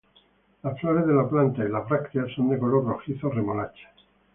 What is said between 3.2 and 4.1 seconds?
remolacha.